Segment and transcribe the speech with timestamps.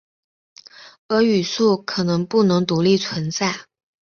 [1.09, 3.55] 而语素可能不能独立存在。